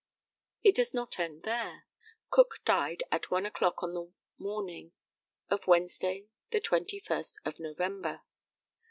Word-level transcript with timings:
It 0.63 0.73
does 0.73 0.95
not 0.95 1.19
end 1.19 1.43
there. 1.43 1.85
Cook 2.31 2.61
died 2.65 3.03
at 3.11 3.29
1 3.29 3.45
o'clock 3.45 3.83
on 3.83 3.93
the 3.93 4.11
morning 4.39 4.93
of 5.51 5.67
Wednesday 5.67 6.25
the 6.49 6.59
21st 6.59 7.35
of 7.45 7.59
November. 7.59 8.23